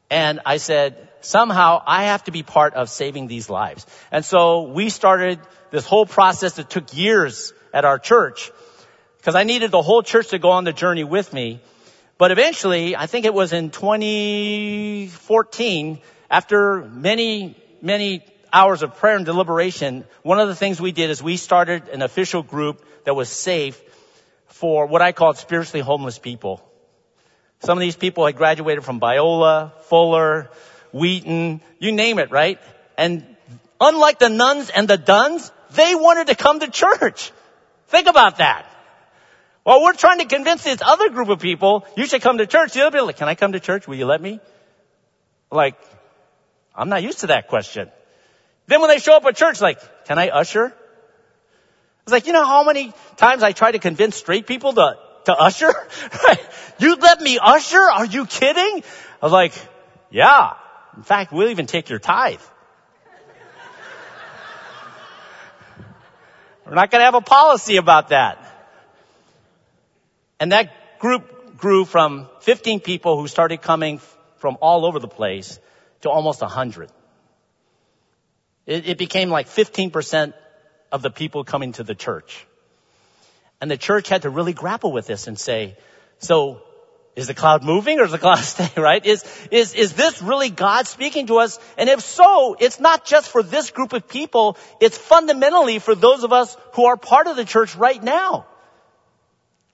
[0.10, 3.86] And I said, somehow I have to be part of saving these lives.
[4.12, 5.40] And so we started
[5.72, 8.52] this whole process that took years at our church
[9.18, 11.60] because I needed the whole church to go on the journey with me.
[12.18, 16.00] But eventually, I think it was in 2014,
[16.30, 18.24] after many, many
[18.54, 22.02] hours of prayer and deliberation, one of the things we did is we started an
[22.02, 23.82] official group that was safe
[24.48, 26.66] for what I called spiritually homeless people.
[27.60, 30.50] Some of these people had graduated from Biola, Fuller,
[30.94, 32.62] Wheaton, you name it, right?
[32.98, 33.26] And
[33.82, 37.34] unlike the nones and the dones, they wanted to come to church.
[37.88, 38.72] Think about that.
[39.66, 42.74] Well, we're trying to convince this other group of people, you should come to church.
[42.74, 43.88] The other people like, can I come to church?
[43.88, 44.40] Will you let me?
[45.52, 45.76] Like,
[46.76, 47.90] I'm not used to that question.
[48.68, 50.72] Then when they show up at church, like, can I usher?
[52.04, 55.34] It's like, you know how many times I try to convince straight people to, to
[55.34, 55.74] usher?
[56.80, 57.82] you let me usher?
[57.82, 58.84] Are you kidding?
[59.22, 59.54] I was like,
[60.12, 60.54] yeah.
[60.96, 62.40] In fact, we'll even take your tithe.
[66.68, 68.45] We're not going to have a policy about that.
[70.40, 74.00] And that group grew from 15 people who started coming
[74.38, 75.60] from all over the place
[76.02, 76.92] to almost 100.
[78.66, 80.34] It, it became like 15%
[80.92, 82.46] of the people coming to the church.
[83.62, 85.78] And the church had to really grapple with this and say,
[86.20, 86.62] so
[87.16, 89.06] Is the cloud moving or is the cloud staying, right?
[89.06, 91.58] Is, is, is this really God speaking to us?
[91.78, 96.24] And if so, it's not just for this group of people, it's fundamentally for those
[96.24, 98.46] of us who are part of the church right now.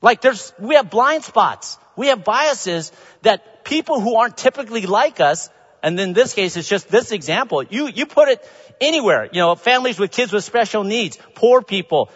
[0.01, 1.77] Like there's, we have blind spots.
[1.95, 5.49] We have biases that people who aren't typically like us,
[5.83, 8.47] and in this case it's just this example, you, you put it
[8.79, 12.09] anywhere, you know, families with kids with special needs, poor people,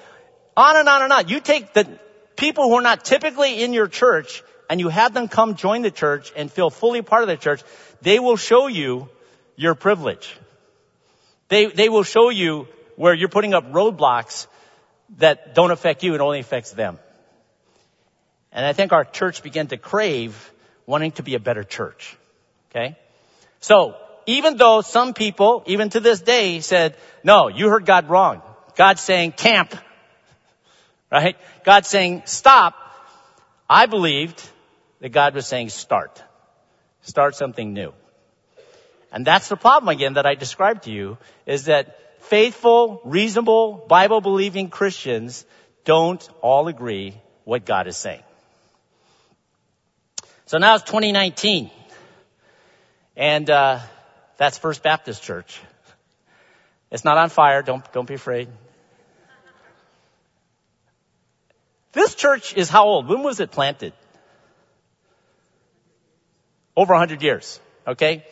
[0.57, 1.27] on and on and on.
[1.27, 1.87] You take the
[2.35, 5.91] people who are not typically in your church and you have them come join the
[5.91, 7.61] church and feel fully part of the church,
[8.01, 9.09] they will show you
[9.55, 10.35] your privilege.
[11.49, 14.47] They, they will show you where you're putting up roadblocks
[15.17, 16.97] that don't affect you, it only affects them.
[18.55, 20.51] And I think our church began to crave
[20.85, 22.15] wanting to be a better church.
[22.71, 22.97] Okay?
[23.59, 28.41] So, even though some people, even to this day, said, no, you heard God wrong.
[28.75, 29.75] God's saying camp.
[31.11, 31.37] Right?
[31.63, 32.73] God's saying stop.
[33.69, 34.41] I believed
[34.99, 36.21] that God was saying start.
[37.03, 37.93] Start something new.
[39.13, 44.19] And that's the problem again that I described to you is that faithful, reasonable, Bible
[44.19, 45.45] believing Christians
[45.85, 47.13] don't all agree
[47.45, 48.23] what God is saying.
[50.47, 51.71] So now it's 2019.
[53.17, 53.79] And, uh,
[54.37, 55.59] that's First Baptist Church.
[56.91, 57.61] It's not on fire.
[57.61, 58.47] Don't, don't be afraid.
[61.93, 63.07] This church is how old?
[63.07, 63.93] When was it planted?
[66.75, 67.59] Over a hundred years.
[67.87, 68.25] Okay?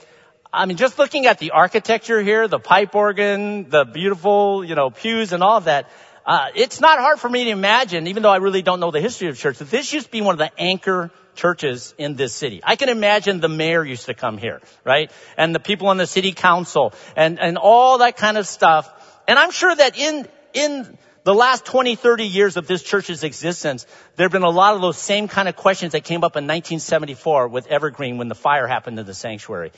[0.51, 4.89] I mean, just looking at the architecture here, the pipe organ, the beautiful, you know,
[4.89, 5.89] pews and all of that,
[6.25, 9.01] uh, it's not hard for me to imagine, even though I really don't know the
[9.01, 12.33] history of church, that this used to be one of the anchor churches in this
[12.33, 12.61] city.
[12.63, 15.11] I can imagine the mayor used to come here, right?
[15.37, 18.91] And the people on the city council and, and all that kind of stuff.
[19.27, 23.85] And I'm sure that in, in the last 20, 30 years of this church's existence,
[24.15, 26.43] there have been a lot of those same kind of questions that came up in
[26.43, 29.71] 1974 with Evergreen when the fire happened in the sanctuary.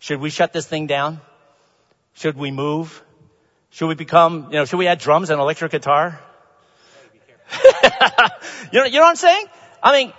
[0.00, 1.20] Should we shut this thing down?
[2.14, 3.02] Should we move?
[3.70, 6.20] Should we become, you know, should we add drums and electric guitar?
[8.72, 9.46] you, know, you know what I'm saying?
[9.82, 10.12] I mean,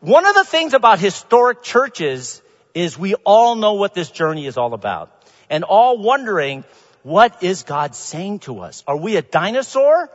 [0.00, 2.42] one of the things about historic churches
[2.74, 5.10] is we all know what this journey is all about.
[5.48, 6.64] And all wondering,
[7.02, 8.84] what is God saying to us?
[8.86, 10.10] Are we a dinosaur?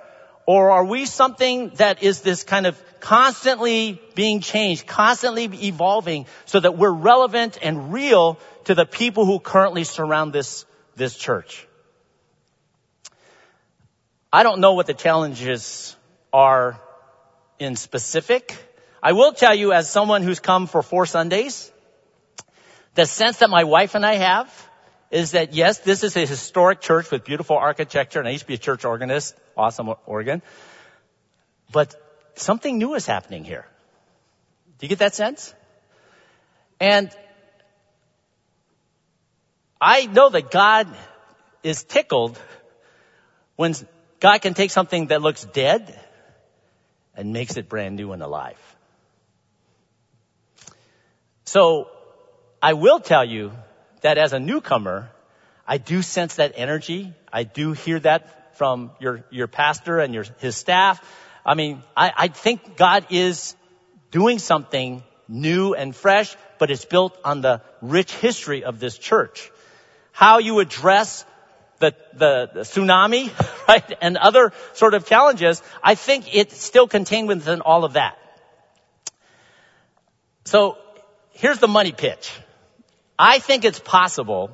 [0.46, 6.60] Or are we something that is this kind of constantly being changed, constantly evolving so
[6.60, 10.66] that we're relevant and real to the people who currently surround this,
[10.96, 11.68] this church?
[14.34, 15.96] I don't know what the challenges
[16.32, 16.80] are
[17.60, 18.56] in specific.
[19.04, 21.72] I will tell you as someone who's come for four Sundays,
[22.94, 24.70] the sense that my wife and I have
[25.10, 28.48] is that yes, this is a historic church with beautiful architecture, and I used to
[28.48, 30.42] be a church organist, awesome organ.
[31.72, 31.96] But
[32.36, 33.66] something new is happening here.
[34.78, 35.54] Do you get that sense?
[36.80, 37.12] And
[39.80, 40.88] I know that God
[41.64, 42.40] is tickled
[43.56, 43.74] when
[44.20, 46.00] God can take something that looks dead
[47.16, 48.58] and makes it brand new and alive.
[51.52, 51.90] So
[52.62, 53.52] I will tell you
[54.04, 55.12] that as a newcomer,
[55.68, 57.14] I do sense that energy.
[57.34, 61.06] I do hear that from your, your pastor and your, his staff.
[61.46, 63.54] I mean, I, I think God is
[64.12, 69.52] doing something new and fresh, but it's built on the rich history of this church.
[70.14, 71.26] How you address
[71.80, 73.30] the, the, the, tsunami,
[73.68, 78.18] right, and other sort of challenges, I think it's still contained within all of that.
[80.46, 80.78] So
[81.42, 82.32] here's the money pitch.
[83.18, 84.52] I think it's possible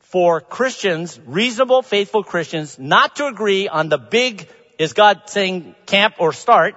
[0.00, 6.16] for Christians, reasonable, faithful Christians, not to agree on the big, is God saying camp
[6.18, 6.74] or start,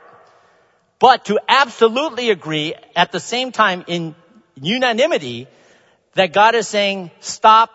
[0.99, 4.15] but to absolutely agree at the same time in
[4.55, 5.47] unanimity
[6.13, 7.71] that God is saying stop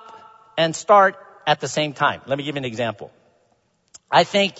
[0.56, 2.20] and start at the same time.
[2.26, 3.10] Let me give you an example.
[4.10, 4.54] I think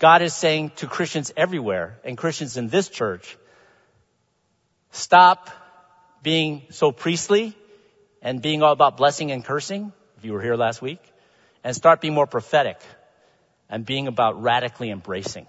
[0.00, 3.36] God is saying to Christians everywhere and Christians in this church,
[4.90, 5.50] stop
[6.26, 7.54] being so priestly
[8.20, 10.98] and being all about blessing and cursing, if you were here last week,
[11.62, 12.80] and start being more prophetic
[13.70, 15.46] and being about radically embracing.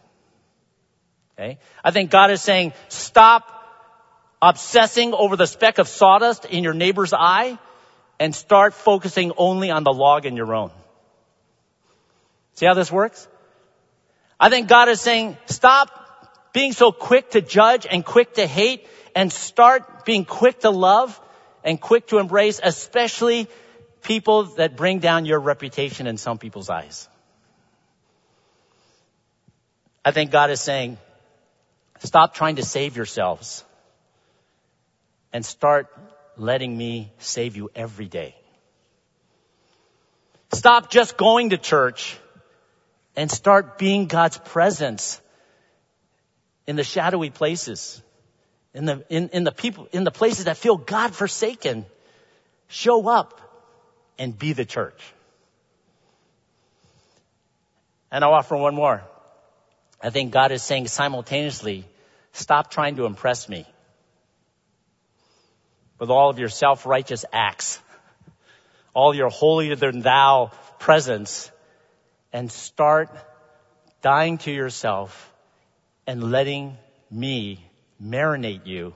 [1.34, 1.58] Okay?
[1.84, 3.52] I think God is saying, stop
[4.40, 7.58] obsessing over the speck of sawdust in your neighbor's eye
[8.20, 10.70] and start focusing only on the log in your own.
[12.54, 13.28] See how this works?
[14.40, 16.07] I think God is saying, stop
[16.58, 21.22] being so quick to judge and quick to hate and start being quick to love
[21.64, 23.48] and quick to embrace, especially
[24.02, 27.08] people that bring down your reputation in some people's eyes.
[30.04, 30.98] I think God is saying,
[32.00, 33.64] stop trying to save yourselves
[35.32, 35.86] and start
[36.38, 38.36] letting me save you every day.
[40.54, 42.18] Stop just going to church
[43.16, 45.22] and start being God's presence
[46.68, 48.02] in the shadowy places,
[48.74, 51.86] in the, in, in the people, in the places that feel God forsaken.
[52.68, 53.40] Show up
[54.20, 55.02] and be the church.
[58.12, 59.04] And I'll offer one more.
[60.02, 61.86] I think God is saying simultaneously,
[62.34, 63.66] stop trying to impress me
[65.98, 67.80] with all of your self-righteous acts,
[68.94, 71.50] all your holier than thou presence,
[72.32, 73.10] and start
[74.02, 75.34] dying to yourself
[76.08, 76.78] and letting
[77.12, 77.64] me
[78.02, 78.94] marinate you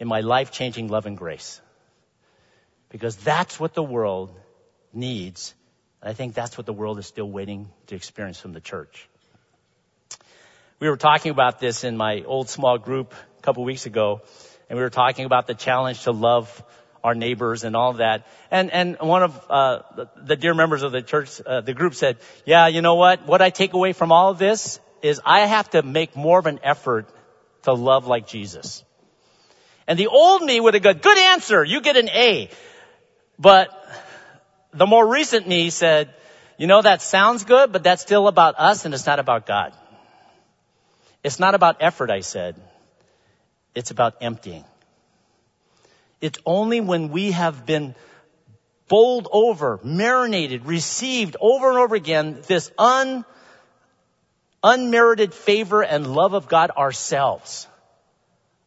[0.00, 1.60] in my life-changing love and grace.
[2.88, 4.34] Because that's what the world
[4.92, 5.54] needs.
[6.02, 9.08] And I think that's what the world is still waiting to experience from the church.
[10.80, 14.22] We were talking about this in my old small group a couple weeks ago,
[14.68, 16.64] and we were talking about the challenge to love
[17.04, 18.26] our neighbors and all that.
[18.50, 19.80] And and one of uh,
[20.16, 23.26] the dear members of the church, uh, the group said, "Yeah, you know what?
[23.26, 26.46] What I take away from all of this is I have to make more of
[26.46, 27.08] an effort
[27.62, 28.84] to love like Jesus."
[29.86, 31.64] And the old me would have gone, "Good answer.
[31.64, 32.50] You get an A."
[33.38, 33.68] But
[34.72, 36.14] the more recent me said,
[36.58, 39.72] "You know that sounds good, but that's still about us, and it's not about God."
[41.22, 42.56] It's not about effort, I said.
[43.74, 44.64] It's about emptying.
[46.20, 47.94] It's only when we have been
[48.88, 53.24] bowled over, marinated, received over and over again this un,
[54.62, 57.66] unmerited favor and love of God ourselves.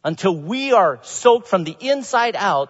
[0.03, 2.69] Until we are soaked from the inside out,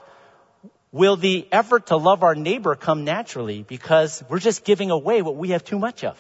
[0.91, 5.35] will the effort to love our neighbor come naturally because we're just giving away what
[5.35, 6.17] we have too much of.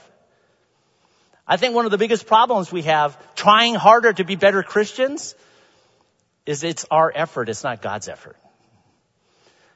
[1.47, 5.35] I think one of the biggest problems we have trying harder to be better Christians
[6.45, 8.37] is it's our effort, it's not God's effort.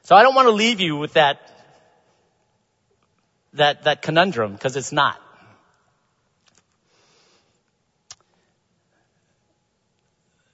[0.02, 1.38] So I don't want to leave you with that,
[3.52, 5.20] that, that conundrum because it's not.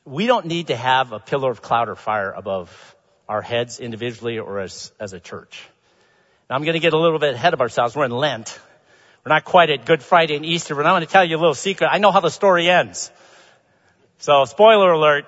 [0.05, 2.97] We don't need to have a pillar of cloud or fire above
[3.29, 5.67] our heads individually or as, as a church.
[6.49, 7.97] Now I'm going to get a little bit ahead of ourselves.
[7.97, 8.59] We're in Lent.
[9.25, 11.41] We're not quite at Good Friday and Easter, but I'm going to tell you a
[11.41, 11.89] little secret.
[11.91, 13.11] I know how the story ends.
[14.19, 15.25] So spoiler alert.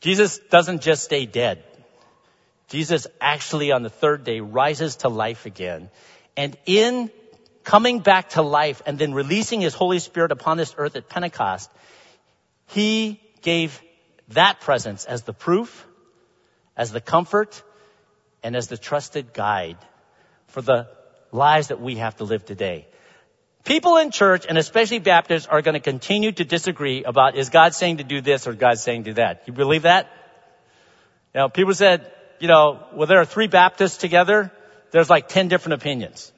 [0.00, 1.62] Jesus doesn't just stay dead.
[2.68, 5.90] Jesus actually on the third day rises to life again.
[6.38, 7.10] And in
[7.64, 11.70] coming back to life and then releasing his Holy Spirit upon this earth at Pentecost,
[12.68, 13.80] he gave
[14.30, 15.86] that presence as the proof,
[16.76, 17.62] as the comfort,
[18.42, 19.78] and as the trusted guide
[20.48, 20.88] for the
[21.30, 22.88] lives that we have to live today.
[23.62, 27.72] People in church, and especially Baptists, are going to continue to disagree about is God
[27.72, 29.44] saying to do this or God saying to do that.
[29.46, 30.10] You believe that?
[31.32, 34.50] Know, people said, you know, well, there are three Baptists together.
[34.90, 36.32] There's like 10 different opinions.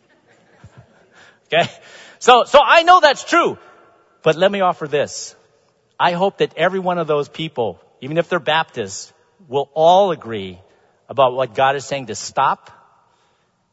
[1.46, 1.70] okay?
[2.18, 3.56] So, so I know that's true.
[4.22, 5.36] But let me offer this.
[5.98, 9.12] I hope that every one of those people, even if they're Baptists,
[9.48, 10.60] will all agree
[11.08, 12.70] about what God is saying to stop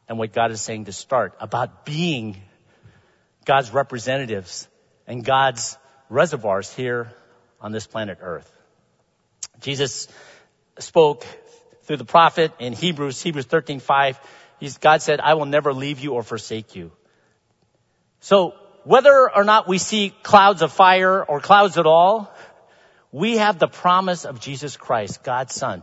[0.08, 2.40] and what God is saying to start, about being
[3.44, 4.68] God's representatives
[5.06, 7.12] and God's reservoirs here
[7.60, 8.50] on this planet Earth.
[9.60, 10.08] Jesus
[10.78, 11.24] spoke
[11.82, 14.20] through the prophet in Hebrews, Hebrews 13, 5.
[14.80, 16.92] God said, I will never leave you or forsake you.
[18.20, 18.54] So
[18.86, 22.32] whether or not we see clouds of fire or clouds at all,
[23.10, 25.82] we have the promise of Jesus Christ, God's son.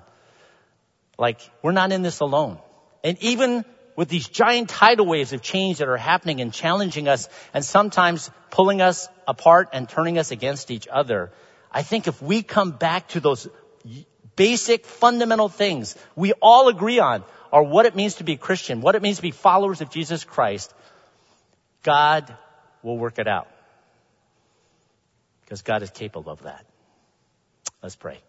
[1.18, 2.60] Like, we're not in this alone.
[3.04, 3.66] And even
[3.97, 8.32] with these giant tidal waves of change that are happening and challenging us and sometimes
[8.51, 11.30] pulling us apart and turning us against each other,
[11.70, 13.49] I think if we come back to those
[14.38, 18.95] basic fundamental things we all agree on are what it means to be Christian, what
[18.95, 20.74] it means to be followers of Jesus Christ,
[21.84, 22.34] God
[22.84, 23.47] will work it out.
[25.41, 26.65] Because God is capable of that.
[27.81, 28.19] Let's pray.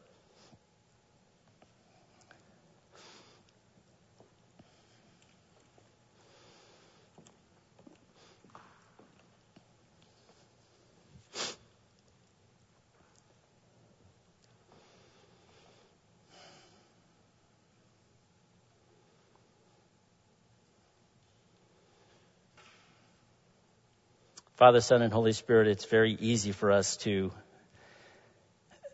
[24.65, 27.31] Father, Son, and Holy Spirit, it's very easy for us to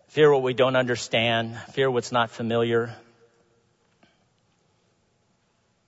[0.08, 2.92] fear what we don't understand, fear what's not familiar.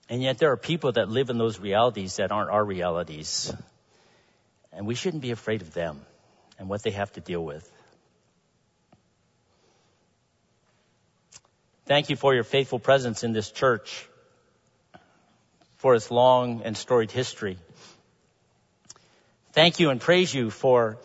[0.08, 3.52] And yet there are people that live in those realities that aren't our realities.
[4.72, 6.00] And we shouldn't be afraid of them
[6.60, 7.68] and what they have to deal with.
[11.86, 14.08] Thank you for your faithful presence in this church,
[15.78, 17.58] for its long and storied history.
[19.52, 20.96] Thank you and praise you for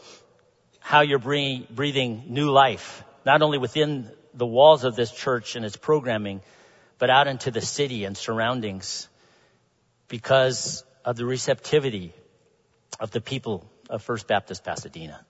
[0.80, 5.76] how you're breathing new life, not only within the walls of this church and its
[5.76, 6.42] programming,
[6.98, 9.10] but out into the city and surroundings
[10.08, 12.14] because of the receptivity
[13.02, 15.26] of the people of First Baptist Pasadena.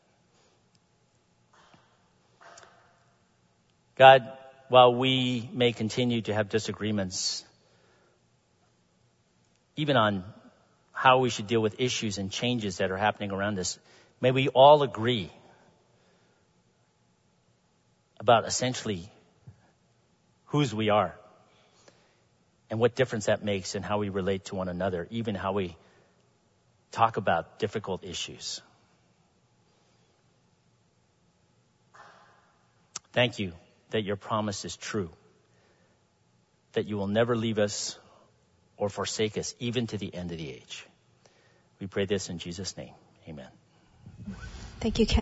[3.96, 4.32] God,
[4.70, 7.44] while we may continue to have disagreements,
[9.76, 10.24] even on
[10.98, 13.78] how we should deal with issues and changes that are happening around us,
[14.20, 15.32] may we all agree
[18.20, 19.08] about essentially
[20.46, 21.14] whose we are
[22.72, 25.78] and what difference that makes in how we relate to one another, even how we
[26.92, 28.60] talk about difficult issues.
[33.14, 33.54] Thank you
[33.92, 35.12] that your promise is true,
[36.74, 38.00] that you will never leave us
[38.78, 40.86] or forsake us, even to the end of the age.
[41.80, 42.94] We pray this in Jesus' name.
[43.28, 43.48] Amen.
[44.80, 45.16] Thank you, Ken.